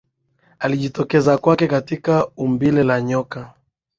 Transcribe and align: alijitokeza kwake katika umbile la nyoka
alijitokeza 0.59 1.37
kwake 1.37 1.67
katika 1.67 2.27
umbile 2.27 2.83
la 2.83 3.01
nyoka 3.01 3.53